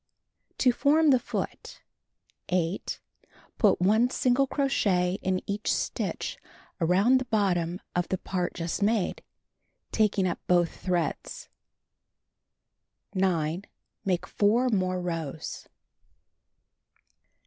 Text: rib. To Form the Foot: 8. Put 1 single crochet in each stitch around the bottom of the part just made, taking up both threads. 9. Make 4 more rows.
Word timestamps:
rib. 0.49 0.57
To 0.57 0.71
Form 0.71 1.09
the 1.11 1.19
Foot: 1.19 1.79
8. 2.49 2.99
Put 3.59 3.79
1 3.79 4.09
single 4.09 4.47
crochet 4.47 5.19
in 5.21 5.43
each 5.45 5.71
stitch 5.71 6.39
around 6.81 7.19
the 7.19 7.25
bottom 7.25 7.79
of 7.95 8.07
the 8.07 8.17
part 8.17 8.55
just 8.55 8.81
made, 8.81 9.21
taking 9.91 10.25
up 10.27 10.39
both 10.47 10.75
threads. 10.77 11.49
9. 13.13 13.65
Make 14.03 14.25
4 14.25 14.69
more 14.69 14.99
rows. 14.99 15.67